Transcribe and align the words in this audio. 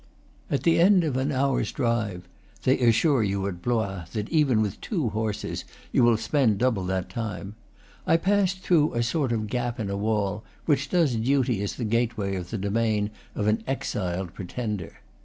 At 0.49 0.63
the 0.63 0.79
end 0.79 1.03
of 1.03 1.15
an 1.15 1.31
hour's 1.31 1.71
drive 1.71 2.27
(they 2.63 2.79
assure 2.79 3.21
you 3.21 3.45
at 3.45 3.61
Blois 3.61 4.05
that 4.13 4.27
even 4.29 4.59
with 4.59 4.81
two 4.81 5.09
horses 5.09 5.63
you 5.91 6.03
will 6.03 6.17
spend 6.17 6.57
double 6.57 6.83
that 6.85 7.07
time), 7.07 7.53
I 8.07 8.17
passed 8.17 8.61
through 8.61 8.95
a 8.95 9.03
sort 9.03 9.31
of 9.31 9.45
gap 9.45 9.79
in 9.79 9.91
a 9.91 9.95
wall, 9.97 10.43
which 10.65 10.89
does 10.89 11.13
duty 11.15 11.61
as 11.61 11.75
the 11.75 11.85
gateway 11.85 12.33
of 12.35 12.49
the 12.49 12.57
domain 12.57 13.11
of 13.35 13.45
an 13.45 13.63
exiled 13.67 14.33
pretender. 14.33 15.01